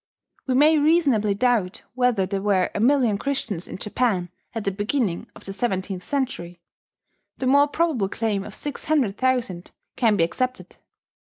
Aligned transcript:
We 0.47 0.55
may 0.55 0.79
reasonably 0.79 1.35
doubt 1.35 1.83
whether 1.93 2.25
there 2.25 2.41
were 2.41 2.71
a 2.73 2.79
million 2.79 3.19
Christians 3.19 3.67
in 3.67 3.77
Japan 3.77 4.31
at 4.55 4.63
the 4.63 4.71
beginning 4.71 5.27
of 5.35 5.45
the 5.45 5.53
seventeenth 5.53 6.01
century: 6.01 6.59
the 7.37 7.45
more 7.45 7.67
probable 7.67 8.09
claim 8.09 8.43
of 8.43 8.55
six 8.55 8.85
hundred 8.85 9.15
thousand 9.15 9.69
can 9.95 10.17
be 10.17 10.23
accepted. 10.23 10.77